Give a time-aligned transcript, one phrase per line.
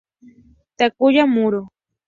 [0.77, 1.61] Takuya Muro